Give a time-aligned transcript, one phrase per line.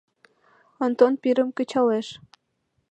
[0.83, 2.07] Онтон пирым кычалеш.